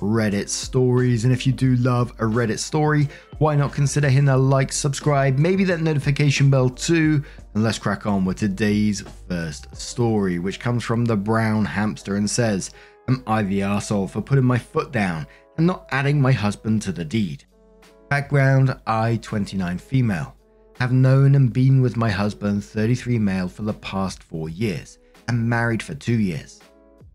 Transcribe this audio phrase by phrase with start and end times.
[0.00, 1.24] Reddit stories.
[1.24, 5.38] And if you do love a Reddit story, why not consider hitting a like, subscribe,
[5.38, 7.24] maybe that notification bell too?
[7.54, 12.28] And let's crack on with today's first story, which comes from the brown hamster and
[12.28, 12.72] says,
[13.08, 15.26] Am I the asshole for putting my foot down
[15.56, 17.44] and not adding my husband to the deed?
[18.08, 20.36] Background I, 29 female,
[20.78, 25.48] have known and been with my husband, 33 male, for the past four years and
[25.48, 26.60] married for two years.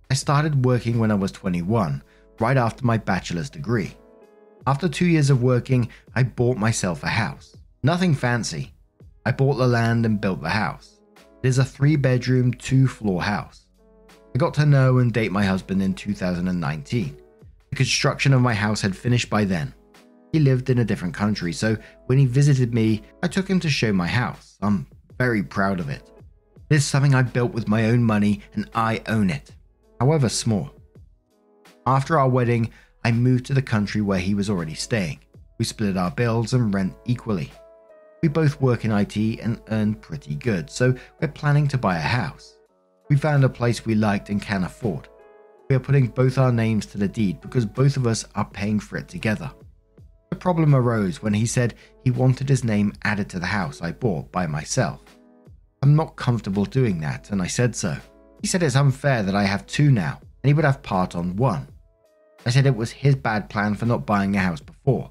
[0.09, 2.01] I started working when I was 21,
[2.39, 3.95] right after my bachelor's degree.
[4.67, 7.55] After two years of working, I bought myself a house.
[7.83, 8.73] Nothing fancy.
[9.25, 10.99] I bought the land and built the house.
[11.43, 13.67] It is a three bedroom, two floor house.
[14.33, 17.17] I got to know and date my husband in 2019.
[17.69, 19.73] The construction of my house had finished by then.
[20.33, 23.69] He lived in a different country, so when he visited me, I took him to
[23.69, 24.57] show my house.
[24.61, 26.09] I'm very proud of it.
[26.69, 29.51] It is something I built with my own money and I own it,
[29.99, 30.74] however small.
[31.87, 32.71] After our wedding,
[33.03, 35.19] I moved to the country where he was already staying.
[35.59, 37.51] We split our bills and rent equally.
[38.23, 42.01] We both work in IT and earn pretty good, so we're planning to buy a
[42.01, 42.55] house.
[43.07, 45.07] We found a place we liked and can afford.
[45.69, 48.79] We are putting both our names to the deed because both of us are paying
[48.79, 49.51] for it together.
[50.31, 53.91] The problem arose when he said he wanted his name added to the house I
[53.91, 55.01] bought by myself.
[55.83, 57.95] I'm not comfortable doing that, and I said so.
[58.41, 61.35] He said it's unfair that I have two now, and he would have part on
[61.35, 61.67] one.
[62.45, 65.09] I said it was his bad plan for not buying a house before.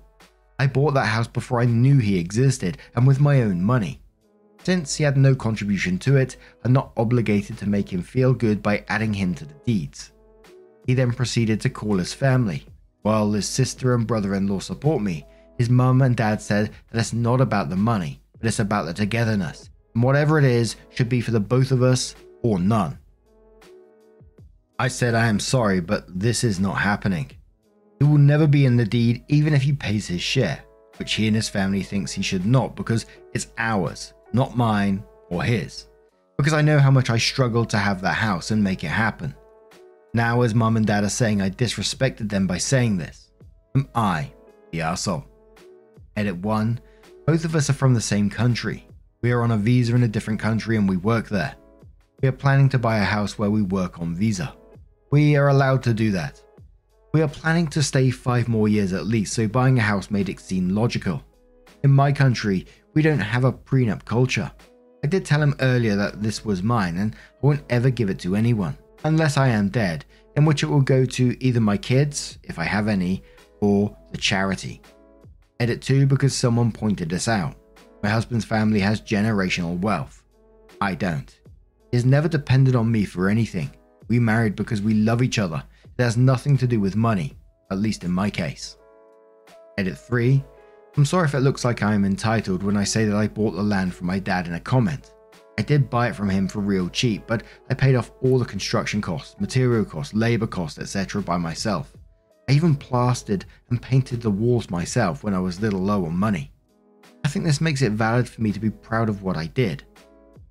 [0.58, 4.00] I bought that house before I knew he existed and with my own money.
[4.62, 8.62] Since he had no contribution to it, I'm not obligated to make him feel good
[8.62, 10.12] by adding him to the deeds.
[10.86, 12.66] He then proceeded to call his family.
[13.02, 15.26] While his sister and brother in law support me,
[15.58, 18.94] his mum and dad said that it's not about the money, but it's about the
[18.94, 19.70] togetherness.
[19.94, 22.98] And whatever it is should be for the both of us or none.
[24.78, 27.30] I said I am sorry, but this is not happening.
[28.00, 30.64] He will never be in the deed even if he pays his share,
[30.96, 35.44] which he and his family thinks he should not because it's ours, not mine or
[35.44, 35.86] his.
[36.36, 39.34] Because I know how much I struggled to have that house and make it happen.
[40.12, 43.30] Now, as mum and dad are saying I disrespected them by saying this,
[43.76, 44.32] am I
[44.72, 45.24] the arsehole?
[46.16, 46.80] Edit 1
[47.26, 48.88] Both of us are from the same country.
[49.22, 51.54] We are on a visa in a different country and we work there.
[52.20, 54.54] We are planning to buy a house where we work on visa.
[55.14, 56.42] We are allowed to do that.
[57.12, 60.28] We are planning to stay five more years at least, so buying a house made
[60.28, 61.22] it seem logical.
[61.84, 64.50] In my country, we don't have a prenup culture.
[65.04, 68.18] I did tell him earlier that this was mine and I won't ever give it
[68.22, 70.04] to anyone, unless I am dead,
[70.34, 73.22] in which it will go to either my kids, if I have any,
[73.60, 74.82] or the charity.
[75.60, 77.54] Edit 2 because someone pointed this out.
[78.02, 80.24] My husband's family has generational wealth.
[80.80, 81.30] I don't.
[81.92, 83.70] He has never depended on me for anything.
[84.08, 85.62] We married because we love each other.
[85.98, 87.36] It has nothing to do with money,
[87.70, 88.76] at least in my case.
[89.78, 90.42] Edit 3.
[90.96, 93.52] I'm sorry if it looks like I am entitled when I say that I bought
[93.52, 95.12] the land from my dad in a comment.
[95.58, 98.44] I did buy it from him for real cheap, but I paid off all the
[98.44, 101.22] construction costs, material costs, labor costs, etc.
[101.22, 101.92] by myself.
[102.48, 106.16] I even plastered and painted the walls myself when I was a little low on
[106.16, 106.52] money.
[107.24, 109.84] I think this makes it valid for me to be proud of what I did.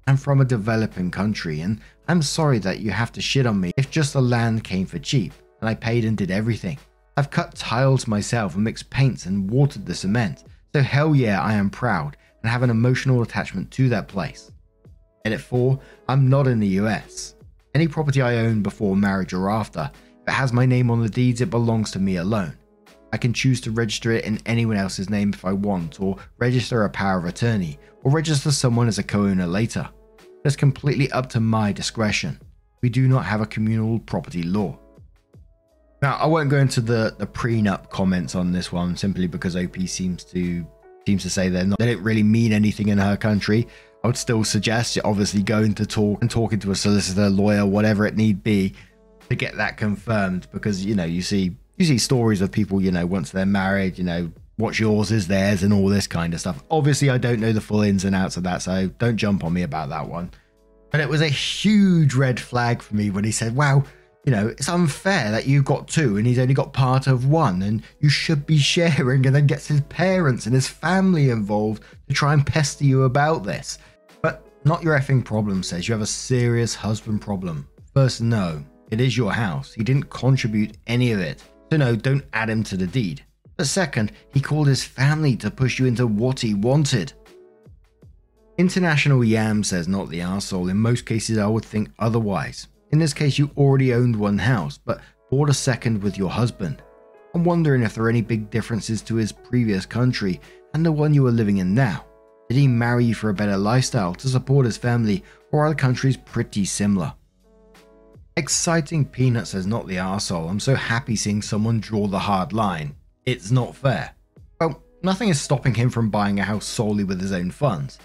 [0.08, 3.72] I'm from a developing country, and I'm sorry that you have to shit on me
[3.78, 6.78] if just the land came for cheap and I paid and did everything.
[7.16, 10.44] I've cut tiles myself and mixed paints and watered the cement,
[10.74, 14.52] so hell yeah, I am proud and have an emotional attachment to that place.
[15.24, 15.80] Edit 4
[16.10, 17.36] I'm not in the US.
[17.74, 21.10] Any property I own before marriage or after, if it has my name on the
[21.10, 22.58] deeds, it belongs to me alone.
[23.14, 26.84] I can choose to register it in anyone else's name if I want, or register
[26.84, 29.90] a power of attorney, or register someone as a co owner later.
[30.44, 32.40] That's completely up to my discretion.
[32.82, 34.78] We do not have a communal property law.
[36.02, 39.78] Now, I won't go into the, the prenup comments on this one simply because OP
[39.88, 40.68] seems to
[41.08, 43.68] seems to say they're not they don't really mean anything in her country.
[44.04, 48.06] I would still suggest obviously going to talk and talking to a solicitor, lawyer, whatever
[48.06, 48.74] it need be,
[49.30, 52.92] to get that confirmed because you know you see you see stories of people you
[52.92, 56.40] know once they're married you know what's yours is theirs and all this kind of
[56.40, 56.64] stuff.
[56.70, 59.54] Obviously, I don't know the full ins and outs of that, so don't jump on
[59.54, 60.32] me about that one.
[60.92, 63.84] But it was a huge red flag for me when he said, Wow,
[64.26, 67.62] you know, it's unfair that you got two and he's only got part of one,
[67.62, 72.14] and you should be sharing, and then gets his parents and his family involved to
[72.14, 73.80] try and pester you about this.
[74.22, 77.68] But not your effing problem, says you have a serious husband problem.
[77.94, 79.74] First, no, it is your house.
[79.74, 81.44] He didn't contribute any of it.
[81.72, 83.26] So, no, don't add him to the deed.
[83.64, 87.14] But second, he called his family to push you into what he wanted.
[88.58, 90.70] International Yam says not the arsehole.
[90.70, 92.68] In most cases, I would think otherwise.
[92.92, 95.00] In this case, you already owned one house, but
[95.32, 96.84] bought a second with your husband.
[97.34, 100.42] I'm wondering if there are any big differences to his previous country
[100.74, 102.04] and the one you are living in now.
[102.50, 105.24] Did he marry you for a better lifestyle to support his family,
[105.54, 107.14] or are the countries pretty similar?
[108.36, 110.50] Exciting Peanut says not the arsehole.
[110.50, 112.98] I'm so happy seeing someone draw the hard line.
[113.26, 114.14] It's not fair.
[114.60, 118.00] Well, nothing is stopping him from buying a house solely with his own funds.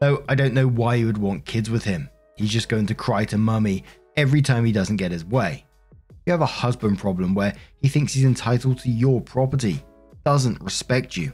[0.00, 2.08] Though I don't know why you would want kids with him.
[2.36, 3.84] He's just going to cry to mummy
[4.16, 5.64] every time he doesn't get his way.
[6.26, 9.84] You have a husband problem where he thinks he's entitled to your property,
[10.24, 11.32] doesn't respect you.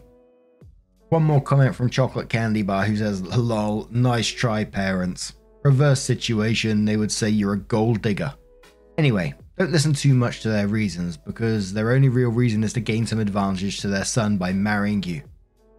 [1.10, 5.34] One more comment from Chocolate Candy Bar who says, lol, nice try, parents.
[5.62, 8.34] Reverse situation, they would say you're a gold digger.
[8.96, 12.80] Anyway, don't listen too much to their reasons because their only real reason is to
[12.80, 15.22] gain some advantage to their son by marrying you.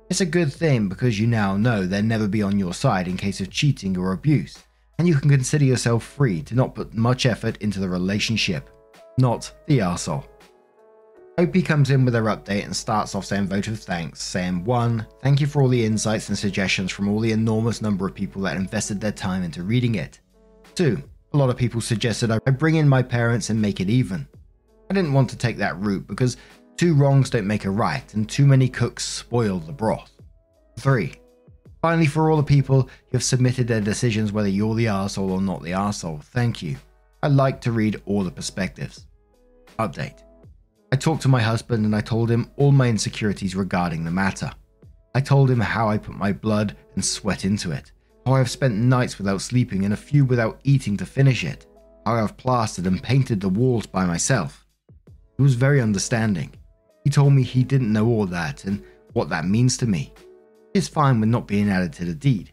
[0.09, 3.15] It's a good thing because you now know they'll never be on your side in
[3.15, 4.57] case of cheating or abuse
[4.99, 8.69] and you can consider yourself free to not put much effort into the relationship,
[9.17, 10.25] not the arsehole.
[11.37, 15.07] OP comes in with her update and starts off saying vote of thanks, saying 1.
[15.21, 18.41] Thank you for all the insights and suggestions from all the enormous number of people
[18.41, 20.19] that invested their time into reading it.
[20.75, 21.01] 2.
[21.31, 24.27] A lot of people suggested I bring in my parents and make it even.
[24.89, 26.37] I didn't want to take that route because
[26.75, 30.11] two wrongs don't make a right and too many cooks spoil the broth.
[30.79, 31.13] 3.
[31.81, 35.41] Finally, for all the people who have submitted their decisions, whether you're the arsehole or
[35.41, 36.75] not the arsehole, thank you.
[37.21, 39.05] I like to read all the perspectives.
[39.77, 40.23] Update.
[40.91, 44.51] I talked to my husband and I told him all my insecurities regarding the matter.
[45.13, 47.91] I told him how I put my blood and sweat into it,
[48.29, 51.65] how I have spent nights without sleeping and a few without eating to finish it,
[52.05, 54.67] how I have plastered and painted the walls by myself.
[55.37, 56.53] He was very understanding.
[57.03, 58.83] He told me he didn't know all that and
[59.13, 60.13] what that means to me
[60.75, 62.51] is fine with not being added to the deed.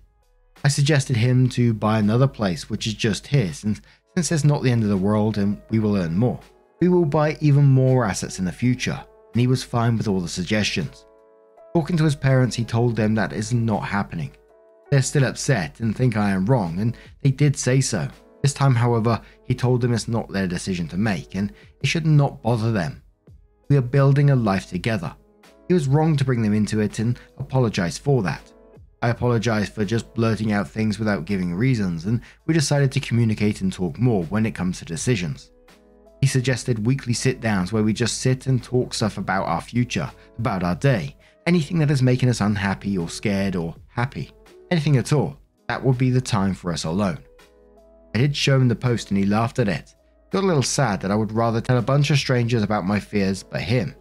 [0.64, 3.78] I suggested him to buy another place which is just his, and
[4.14, 6.40] since it's not the end of the world and we will earn more,
[6.80, 8.98] we will buy even more assets in the future,
[9.34, 11.04] and he was fine with all the suggestions.
[11.74, 14.30] Talking to his parents, he told them that is not happening.
[14.90, 18.08] They're still upset and think I am wrong, and they did say so.
[18.42, 21.52] This time, however, he told them it's not their decision to make, and
[21.82, 23.02] it should not bother them.
[23.68, 25.14] We are building a life together,
[25.68, 28.52] he was wrong to bring them into it and apologise for that.
[29.02, 33.60] I apologized for just blurting out things without giving reasons, and we decided to communicate
[33.60, 35.50] and talk more when it comes to decisions.
[36.20, 40.10] He suggested weekly sit downs where we just sit and talk stuff about our future,
[40.38, 41.16] about our day,
[41.46, 44.32] anything that is making us unhappy or scared or happy,
[44.70, 45.36] anything at all.
[45.68, 47.18] That would be the time for us alone.
[48.14, 49.94] I did show him the post and he laughed at it.
[50.30, 52.98] Got a little sad that I would rather tell a bunch of strangers about my
[52.98, 53.94] fears but him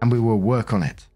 [0.00, 1.06] and we will work on it.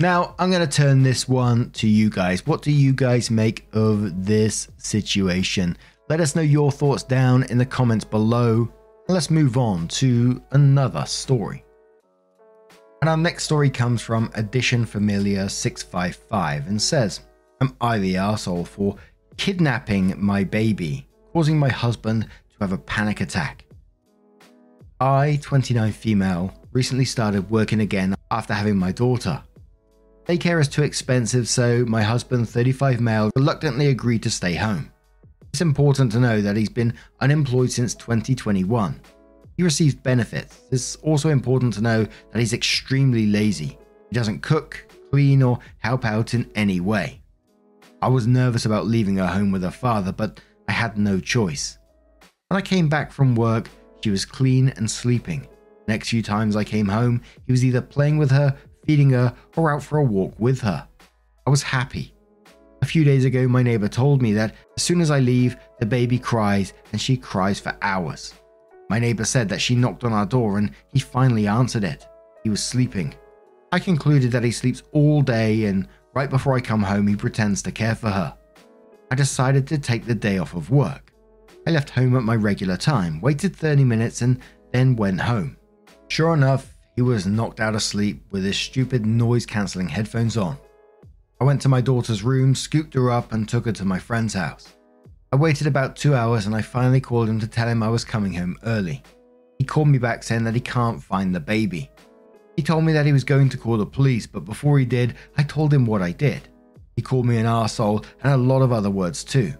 [0.00, 2.44] Now, I'm going to turn this one to you guys.
[2.46, 5.76] What do you guys make of this situation?
[6.08, 8.72] Let us know your thoughts down in the comments below.
[9.08, 11.64] Let's move on to another story.
[13.00, 17.20] And our next story comes from Edition Familiar 655 and says,
[17.62, 18.96] Am I the asshole for
[19.36, 23.64] kidnapping my baby, causing my husband to have a panic attack?
[24.98, 29.40] I, 29 female, recently started working again after having my daughter.
[30.26, 34.90] Daycare is too expensive, so my husband, 35 male, reluctantly agreed to stay home.
[35.52, 39.00] It's important to know that he's been unemployed since 2021.
[39.56, 40.62] He receives benefits.
[40.72, 43.78] It's also important to know that he's extremely lazy.
[44.10, 47.21] He doesn't cook, clean, or help out in any way.
[48.02, 51.78] I was nervous about leaving her home with her father, but I had no choice.
[52.48, 53.68] When I came back from work,
[54.02, 55.46] she was clean and sleeping.
[55.86, 59.72] Next few times I came home, he was either playing with her, feeding her, or
[59.72, 60.88] out for a walk with her.
[61.46, 62.12] I was happy.
[62.82, 65.86] A few days ago, my neighbor told me that as soon as I leave, the
[65.86, 68.34] baby cries and she cries for hours.
[68.90, 72.04] My neighbor said that she knocked on our door and he finally answered it.
[72.42, 73.14] He was sleeping.
[73.70, 77.62] I concluded that he sleeps all day and right before I come home, he pretends
[77.62, 78.36] to care for her.
[79.10, 81.12] I decided to take the day off of work.
[81.66, 84.40] I left home at my regular time, waited 30 minutes, and
[84.72, 85.56] then went home.
[86.08, 90.58] Sure enough, he was knocked out of sleep with his stupid noise cancelling headphones on.
[91.40, 94.34] I went to my daughter's room, scooped her up, and took her to my friend's
[94.34, 94.68] house.
[95.32, 98.04] I waited about two hours and I finally called him to tell him I was
[98.04, 99.02] coming home early.
[99.58, 101.90] He called me back saying that he can't find the baby.
[102.56, 105.14] He told me that he was going to call the police, but before he did,
[105.38, 106.48] I told him what I did.
[106.96, 109.54] He called me an arsehole and a lot of other words too.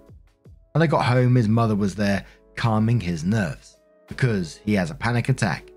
[0.73, 2.25] When I got home, his mother was there,
[2.57, 3.77] calming his nerves,
[4.09, 5.71] because he has a panic attack.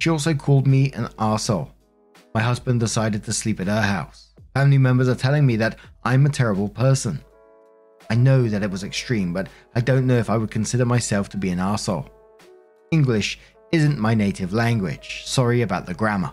[0.00, 1.70] She also called me an arsehole.
[2.34, 4.34] My husband decided to sleep at her house.
[4.54, 7.20] Family members are telling me that I'm a terrible person.
[8.10, 11.28] I know that it was extreme, but I don't know if I would consider myself
[11.30, 12.08] to be an arsehole.
[12.90, 13.38] English
[13.72, 15.22] isn't my native language.
[15.26, 16.32] Sorry about the grammar.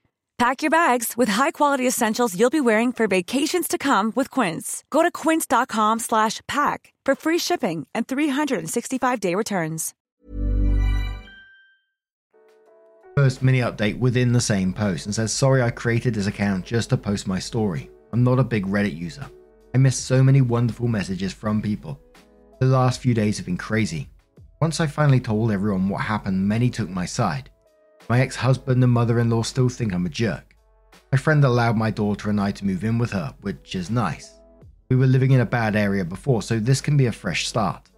[0.41, 4.83] Pack your bags with high-quality essentials you'll be wearing for vacations to come with Quince.
[4.89, 9.93] Go to quince.com slash pack for free shipping and 365-day returns.
[13.15, 16.89] First mini update within the same post and says, Sorry, I created this account just
[16.89, 17.91] to post my story.
[18.11, 19.29] I'm not a big Reddit user.
[19.75, 22.01] I missed so many wonderful messages from people.
[22.59, 24.09] The last few days have been crazy.
[24.59, 27.50] Once I finally told everyone what happened, many took my side.
[28.11, 30.53] My ex husband and mother in law still think I'm a jerk.
[31.13, 34.33] My friend allowed my daughter and I to move in with her, which is nice.
[34.89, 37.89] We were living in a bad area before, so this can be a fresh start.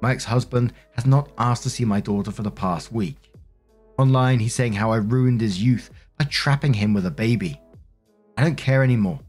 [0.00, 3.30] My ex husband has not asked to see my daughter for the past week.
[3.98, 7.60] Online, he's saying how I ruined his youth by trapping him with a baby.
[8.38, 9.20] I don't care anymore.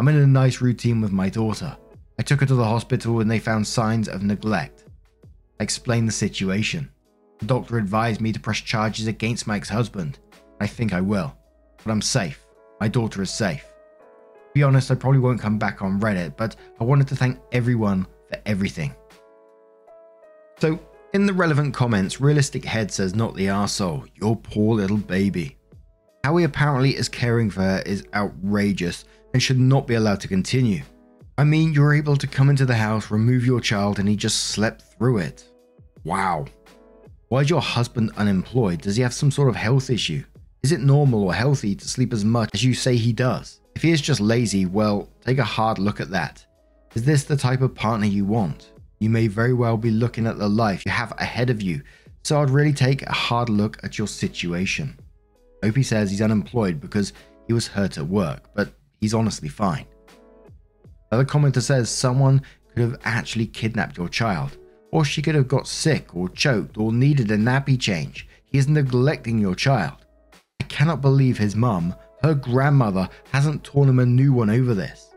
[0.00, 1.76] I'm in a nice routine with my daughter.
[2.18, 4.82] I took her to the hospital and they found signs of neglect.
[5.60, 6.90] I explained the situation.
[7.40, 10.18] The doctor advised me to press charges against Mike's husband.
[10.60, 11.34] I think I will.
[11.82, 12.46] But I'm safe.
[12.80, 13.62] My daughter is safe.
[13.62, 17.38] To be honest, I probably won't come back on Reddit, but I wanted to thank
[17.52, 18.94] everyone for everything.
[20.58, 20.78] So,
[21.14, 25.56] in the relevant comments, Realistic Head says, Not the arsehole, your poor little baby.
[26.24, 30.28] How he apparently is caring for her is outrageous and should not be allowed to
[30.28, 30.82] continue.
[31.38, 34.48] I mean, you're able to come into the house, remove your child, and he just
[34.48, 35.44] slept through it.
[36.04, 36.44] Wow.
[37.30, 38.80] Why is your husband unemployed?
[38.80, 40.24] Does he have some sort of health issue?
[40.64, 43.60] Is it normal or healthy to sleep as much as you say he does?
[43.76, 46.44] If he is just lazy, well, take a hard look at that.
[46.96, 48.72] Is this the type of partner you want?
[48.98, 51.82] You may very well be looking at the life you have ahead of you,
[52.24, 54.98] so I'd really take a hard look at your situation.
[55.62, 57.12] OP says he's unemployed because
[57.46, 59.86] he was hurt at work, but he's honestly fine.
[61.12, 62.42] Another commenter says someone
[62.74, 64.56] could have actually kidnapped your child,
[64.92, 68.28] or she could have got sick or choked or needed a nappy change.
[68.44, 70.04] He is neglecting your child.
[70.60, 75.14] I cannot believe his mum, her grandmother, hasn't torn him a new one over this.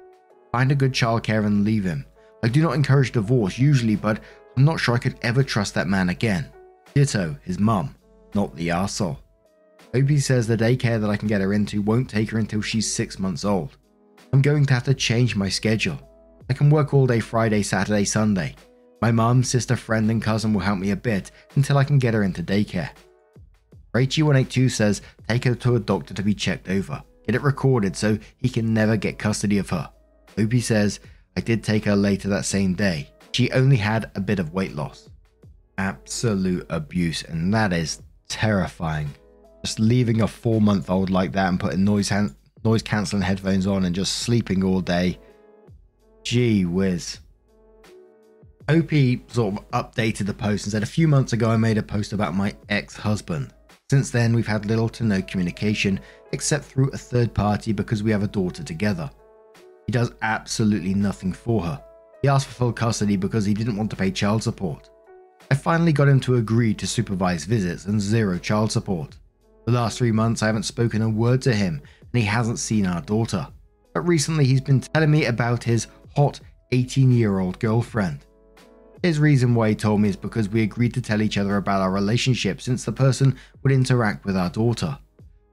[0.52, 2.06] Find a good childcare and leave him.
[2.44, 4.20] I do not encourage divorce usually, but
[4.56, 6.50] I'm not sure I could ever trust that man again.
[6.94, 7.96] Ditto his mum,
[8.36, 9.18] not the arsehole.
[9.96, 12.92] OP says the daycare that I can get her into won't take her until she's
[12.92, 13.78] six months old.
[14.32, 16.00] I'm going to have to change my schedule.
[16.50, 18.56] I can work all day Friday, Saturday, Sunday.
[19.04, 22.14] My mum, sister, friend, and cousin will help me a bit until I can get
[22.14, 22.92] her into daycare.
[23.94, 27.04] Rachie182 says take her to a doctor to be checked over.
[27.26, 29.90] Get it recorded so he can never get custody of her.
[30.40, 31.02] OP says
[31.36, 33.10] I did take her later that same day.
[33.34, 35.10] She only had a bit of weight loss.
[35.78, 39.14] Absolute abuse, and that is terrifying.
[39.66, 42.10] Just leaving a four month old like that and putting noise
[42.64, 45.20] noise cancelling headphones on and just sleeping all day.
[46.24, 47.20] Gee whiz.
[48.70, 48.92] OP
[49.30, 52.14] sort of updated the post and said a few months ago I made a post
[52.14, 53.54] about my ex husband.
[53.90, 56.00] Since then, we've had little to no communication
[56.32, 59.10] except through a third party because we have a daughter together.
[59.86, 61.84] He does absolutely nothing for her.
[62.22, 64.90] He asked for full custody because he didn't want to pay child support.
[65.52, 69.18] I finally got him to agree to supervise visits and zero child support.
[69.66, 71.82] The last three months, I haven't spoken a word to him
[72.14, 73.48] and he hasn't seen our daughter.
[73.94, 76.40] But recently, he's been telling me about his hot
[76.72, 78.26] 18 year old girlfriend.
[79.04, 81.82] His reason why he told me is because we agreed to tell each other about
[81.82, 84.98] our relationship since the person would interact with our daughter.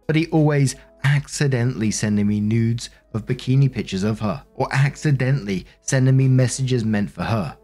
[0.06, 6.16] But he always accidentally sending me nudes of bikini pictures of her, or accidentally sending
[6.16, 7.56] me messages meant for her.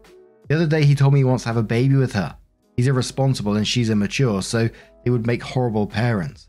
[0.49, 2.35] The other day he told me he wants to have a baby with her.
[2.75, 4.69] He's irresponsible and she's immature, so
[5.05, 6.47] they would make horrible parents.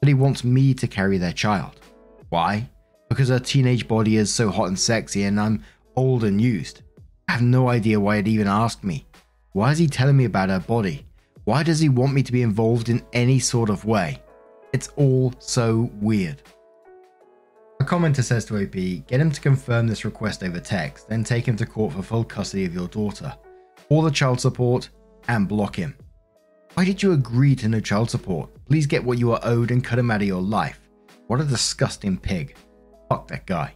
[0.00, 1.80] But he wants me to carry their child.
[2.28, 2.68] Why?
[3.08, 5.64] Because her teenage body is so hot and sexy and I'm
[5.96, 6.82] old and used.
[7.28, 9.06] I have no idea why he'd even ask me.
[9.52, 11.06] Why is he telling me about her body?
[11.44, 14.22] Why does he want me to be involved in any sort of way?
[14.72, 16.42] It's all so weird.
[17.80, 21.46] A commenter says to OP, get him to confirm this request over text, then take
[21.46, 23.34] him to court for full custody of your daughter,
[23.88, 24.88] all the child support,
[25.28, 25.96] and block him.
[26.74, 28.50] Why did you agree to no child support?
[28.66, 30.80] Please get what you are owed and cut him out of your life.
[31.26, 32.54] What a disgusting pig.
[33.08, 33.74] Fuck that guy.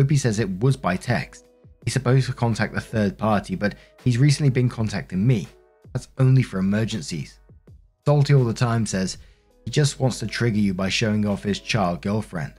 [0.00, 1.43] OP says it was by text.
[1.84, 5.46] He's supposed to contact the third party, but he's recently been contacting me.
[5.92, 7.38] That's only for emergencies.
[8.04, 9.18] Salty all the time says
[9.64, 12.54] he just wants to trigger you by showing off his child girlfriend.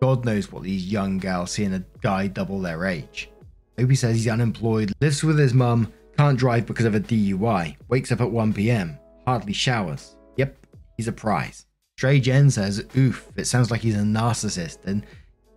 [0.00, 3.30] God knows what these young gals see in a guy double their age.
[3.78, 8.12] OP says he's unemployed, lives with his mum, can't drive because of a DUI, wakes
[8.12, 10.16] up at 1pm, hardly showers.
[10.36, 10.56] Yep,
[10.96, 11.66] he's a prize.
[11.96, 15.06] Stray Jen says, oof, it sounds like he's a narcissist, and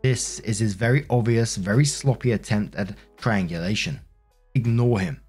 [0.03, 4.01] this is his very obvious, very sloppy attempt at triangulation.
[4.53, 5.21] Ignore him.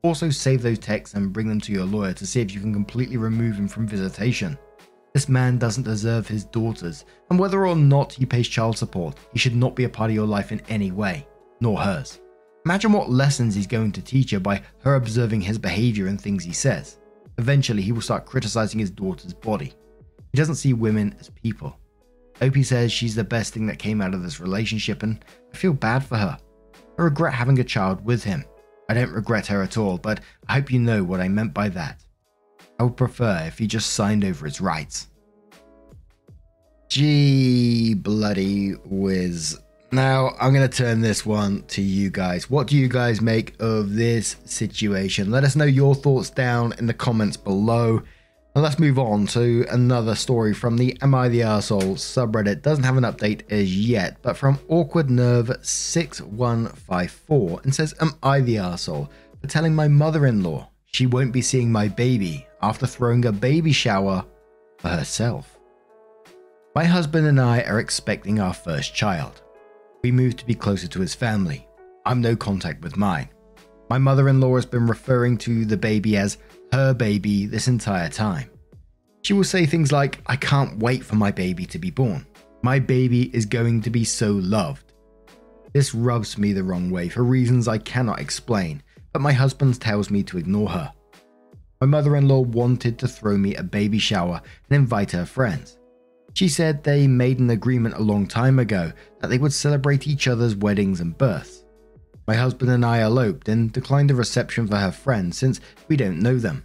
[0.00, 2.72] Also, save those texts and bring them to your lawyer to see if you can
[2.72, 4.58] completely remove him from visitation.
[5.12, 9.38] This man doesn't deserve his daughters, and whether or not he pays child support, he
[9.38, 11.26] should not be a part of your life in any way,
[11.60, 12.20] nor hers.
[12.64, 16.42] Imagine what lessons he's going to teach her by her observing his behavior and things
[16.42, 17.00] he says.
[17.36, 19.74] Eventually, he will start criticizing his daughter's body.
[20.32, 21.76] He doesn't see women as people.
[22.40, 25.74] OP says she's the best thing that came out of this relationship, and I feel
[25.74, 26.38] bad for her.
[26.98, 28.44] I regret having a child with him.
[28.88, 31.68] I don't regret her at all, but I hope you know what I meant by
[31.70, 32.02] that.
[32.78, 35.08] I would prefer if he just signed over his rights.
[36.88, 39.58] Gee, bloody whiz.
[39.92, 42.50] Now, I'm going to turn this one to you guys.
[42.50, 45.30] What do you guys make of this situation?
[45.30, 48.02] Let us know your thoughts down in the comments below.
[48.54, 52.60] Let's move on to another story from the Am I the Arsehole subreddit.
[52.60, 58.40] Doesn't have an update as yet, but from Awkward Nerve 6154 and says, Am I
[58.40, 59.08] the Arsehole
[59.40, 63.32] for telling my mother in law she won't be seeing my baby after throwing a
[63.32, 64.22] baby shower
[64.76, 65.58] for herself?
[66.74, 69.40] My husband and I are expecting our first child.
[70.02, 71.66] We moved to be closer to his family.
[72.04, 73.30] I'm no contact with mine.
[73.92, 76.38] My mother in law has been referring to the baby as
[76.72, 78.48] her baby this entire time.
[79.20, 82.26] She will say things like, I can't wait for my baby to be born.
[82.62, 84.94] My baby is going to be so loved.
[85.74, 90.08] This rubs me the wrong way for reasons I cannot explain, but my husband tells
[90.08, 90.90] me to ignore her.
[91.82, 95.76] My mother in law wanted to throw me a baby shower and invite her friends.
[96.32, 100.28] She said they made an agreement a long time ago that they would celebrate each
[100.28, 101.61] other's weddings and births.
[102.26, 106.20] My husband and I eloped and declined a reception for her friends since we don't
[106.20, 106.64] know them.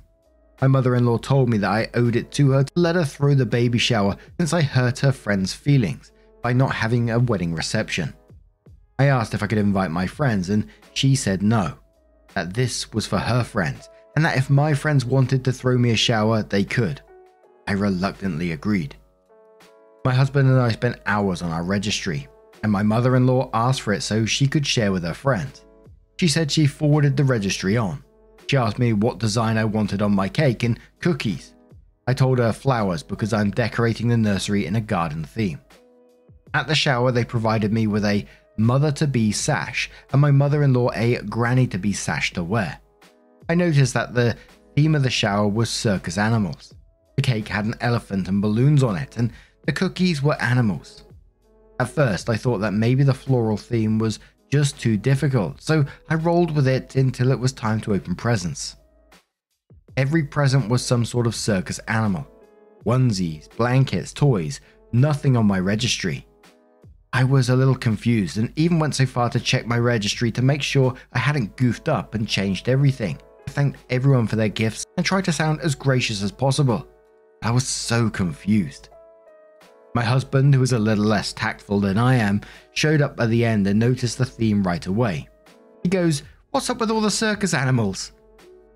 [0.61, 3.03] My mother in law told me that I owed it to her to let her
[3.03, 7.53] throw the baby shower since I hurt her friends' feelings by not having a wedding
[7.53, 8.13] reception.
[8.99, 11.77] I asked if I could invite my friends, and she said no,
[12.33, 15.91] that this was for her friends, and that if my friends wanted to throw me
[15.91, 17.01] a shower, they could.
[17.67, 18.95] I reluctantly agreed.
[20.05, 22.27] My husband and I spent hours on our registry,
[22.63, 25.65] and my mother in law asked for it so she could share with her friends.
[26.19, 28.03] She said she forwarded the registry on.
[28.47, 31.53] She asked me what design I wanted on my cake and cookies.
[32.07, 35.59] I told her flowers because I'm decorating the nursery in a garden theme.
[36.53, 38.25] At the shower, they provided me with a
[38.57, 42.43] mother to be sash and my mother in law a granny to be sash to
[42.43, 42.79] wear.
[43.49, 44.35] I noticed that the
[44.75, 46.73] theme of the shower was circus animals.
[47.15, 49.31] The cake had an elephant and balloons on it, and
[49.65, 51.03] the cookies were animals.
[51.79, 54.19] At first, I thought that maybe the floral theme was
[54.51, 58.75] just too difficult, so I rolled with it until it was time to open presents.
[59.95, 62.27] Every present was some sort of circus animal
[62.85, 64.61] onesies, blankets, toys,
[64.93, 66.25] nothing on my registry.
[67.11, 70.41] I was a little confused and even went so far to check my registry to
[70.41, 73.19] make sure I hadn't goofed up and changed everything.
[73.45, 76.87] I thanked everyone for their gifts and tried to sound as gracious as possible.
[77.43, 78.89] I was so confused.
[79.97, 82.41] My husband, who is a little less tactful than I am,
[82.73, 85.27] showed up at the end and noticed the theme right away.
[85.81, 88.11] He goes, What's up with all the circus animals?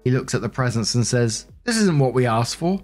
[0.04, 2.82] He looks at the presents and says, This isn't what we asked for.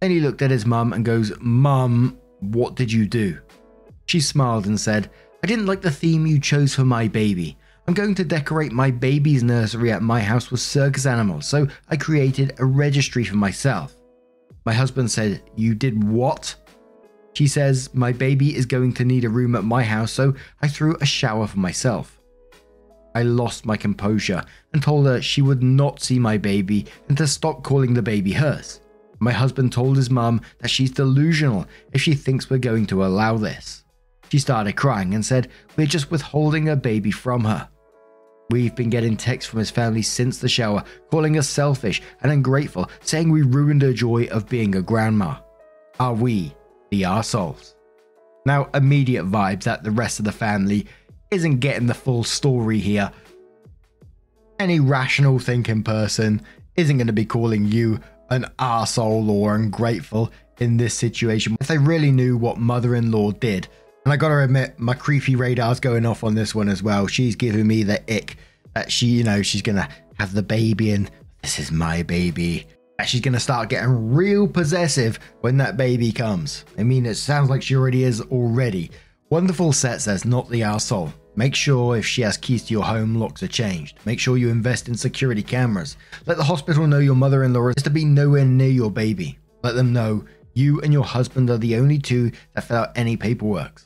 [0.00, 3.38] Then he looked at his mum and goes, Mum, what did you do?
[4.06, 5.10] She smiled and said,
[5.44, 7.58] I didn't like the theme you chose for my baby.
[7.86, 11.98] I'm going to decorate my baby's nursery at my house with circus animals, so I
[11.98, 13.94] created a registry for myself.
[14.64, 16.56] My husband said, You did what?
[17.36, 20.68] She says, My baby is going to need a room at my house, so I
[20.68, 22.18] threw a shower for myself.
[23.14, 27.26] I lost my composure and told her she would not see my baby and to
[27.26, 28.80] stop calling the baby hers.
[29.18, 33.36] My husband told his mum that she's delusional if she thinks we're going to allow
[33.36, 33.84] this.
[34.30, 37.68] She started crying and said, We're just withholding a baby from her.
[38.48, 42.88] We've been getting texts from his family since the shower, calling us selfish and ungrateful,
[43.02, 45.36] saying we ruined her joy of being a grandma.
[46.00, 46.54] Are we
[46.90, 47.74] the arseholes?
[48.44, 50.86] Now, immediate vibes that the rest of the family
[51.30, 53.10] isn't getting the full story here.
[54.58, 56.42] Any rational thinking person
[56.76, 61.56] isn't going to be calling you an arsehole or ungrateful in this situation.
[61.60, 63.68] If they really knew what mother in law did,
[64.04, 67.08] and I gotta admit, my creepy radar's going off on this one as well.
[67.08, 68.36] She's giving me the ick
[68.74, 71.10] that she, you know, she's gonna have the baby and
[71.42, 72.66] this is my baby.
[73.04, 76.64] She's gonna start getting real possessive when that baby comes.
[76.78, 78.90] I mean, it sounds like she already is already.
[79.30, 81.12] Wonderful set says, not the asshole.
[81.36, 83.98] Make sure if she has keys to your home, locks are changed.
[84.06, 85.96] Make sure you invest in security cameras.
[86.26, 89.38] Let the hospital know your mother in law is to be nowhere near your baby.
[89.62, 93.16] Let them know you and your husband are the only two that fill out any
[93.16, 93.82] paperwork.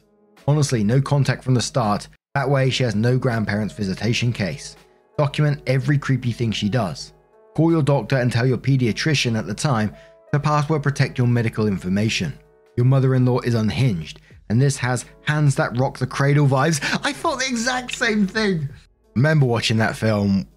[0.46, 2.06] Honestly, no contact from the start.
[2.34, 4.76] That way, she has no grandparents' visitation case.
[5.18, 7.12] Document every creepy thing she does.
[7.60, 9.94] Call your doctor and tell your pediatrician at the time
[10.32, 12.32] to password protect your medical information.
[12.74, 14.18] Your mother in law is unhinged
[14.48, 16.80] and this has hands that rock the cradle vibes.
[17.04, 18.70] I thought the exact same thing.
[19.14, 20.48] Remember watching that film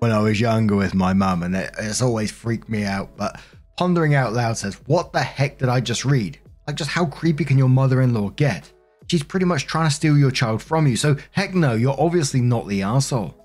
[0.00, 3.16] when I was younger with my mum, and it, it's always freaked me out.
[3.16, 3.40] But
[3.76, 6.40] pondering out loud says, What the heck did I just read?
[6.66, 8.68] Like, just how creepy can your mother in law get?
[9.06, 12.40] She's pretty much trying to steal your child from you, so heck no, you're obviously
[12.40, 13.36] not the asshole.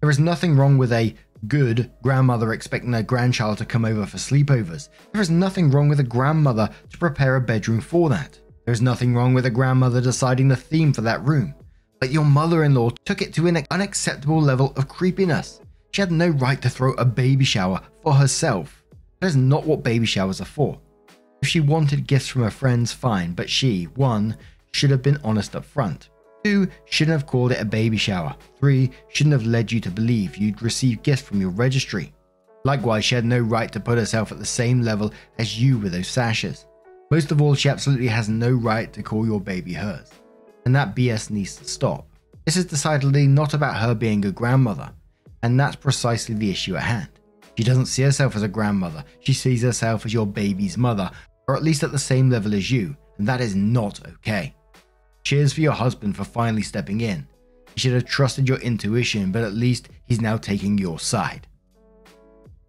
[0.00, 4.16] There is nothing wrong with a good grandmother expecting her grandchild to come over for
[4.16, 4.88] sleepovers.
[5.12, 8.38] There is nothing wrong with a grandmother to prepare a bedroom for that.
[8.66, 11.54] There's nothing wrong with a grandmother deciding the theme for that room,
[11.98, 15.60] but your mother in law took it to an unacceptable level of creepiness.
[15.92, 18.84] She had no right to throw a baby shower for herself.
[19.20, 20.78] That is not what baby showers are for.
[21.42, 24.36] If she wanted gifts from her friends, fine, but she, 1.
[24.72, 26.10] should have been honest up front.
[26.44, 26.66] 2.
[26.86, 28.34] shouldn't have called it a baby shower.
[28.58, 28.90] 3.
[29.08, 32.12] shouldn't have led you to believe you'd receive gifts from your registry.
[32.64, 35.92] Likewise, she had no right to put herself at the same level as you with
[35.92, 36.66] those sashes.
[37.10, 40.10] Most of all, she absolutely has no right to call your baby hers.
[40.64, 42.06] And that BS needs to stop.
[42.44, 44.90] This is decidedly not about her being a grandmother,
[45.42, 47.08] and that's precisely the issue at hand.
[47.56, 51.10] She doesn't see herself as a grandmother, she sees herself as your baby's mother,
[51.48, 54.54] or at least at the same level as you, and that is not okay.
[55.30, 57.24] Cheers for your husband for finally stepping in.
[57.76, 61.46] He should have trusted your intuition, but at least he's now taking your side.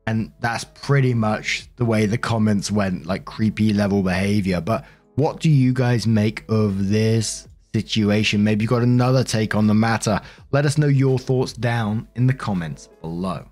[0.06, 4.62] And that's pretty much the way the comments went, like creepy level behavior.
[4.62, 8.44] But what do you guys make of this situation?
[8.44, 10.22] Maybe you've got another take on the matter.
[10.52, 13.51] Let us know your thoughts down in the comments below.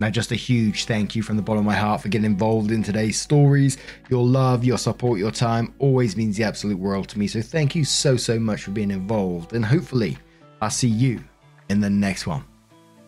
[0.00, 2.70] Now, just a huge thank you from the bottom of my heart for getting involved
[2.70, 3.78] in today's stories.
[4.08, 7.26] Your love, your support, your time always means the absolute world to me.
[7.26, 9.54] So, thank you so, so much for being involved.
[9.54, 10.16] And hopefully,
[10.60, 11.22] I'll see you
[11.68, 12.44] in the next one.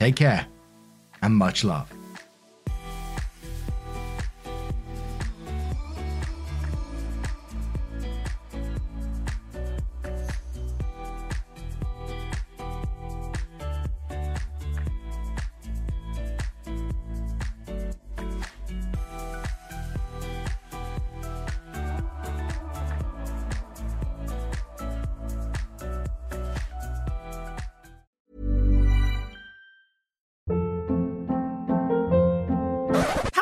[0.01, 0.47] Take care
[1.23, 2.00] and much love.